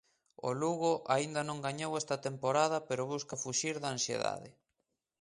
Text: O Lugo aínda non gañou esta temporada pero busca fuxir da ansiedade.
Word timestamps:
O 0.47 0.49
Lugo 0.61 0.91
aínda 1.15 1.41
non 1.49 1.63
gañou 1.65 1.91
esta 2.01 2.17
temporada 2.27 2.77
pero 2.87 3.09
busca 3.13 3.41
fuxir 3.43 3.75
da 3.79 3.89
ansiedade. 3.95 4.49